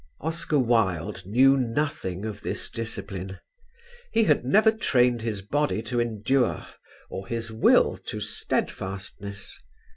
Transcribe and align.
Oscar 0.19 0.57
Wilde 0.57 1.27
knew 1.27 1.55
nothing 1.55 2.25
of 2.25 2.41
this 2.41 2.71
discipline. 2.71 3.37
He 4.11 4.23
had 4.23 4.43
never 4.43 4.71
trained 4.71 5.21
his 5.21 5.43
body 5.43 5.83
to 5.83 5.99
endure 6.01 6.65
or 7.11 7.27
his 7.27 7.51
will 7.51 7.97
to 8.07 8.19
steadfastness. 8.19 9.59